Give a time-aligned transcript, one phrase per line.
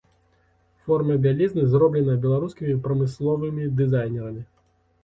[0.87, 4.43] Форма бялізны зробленая беларускімі прамысловымі дызайнерамі.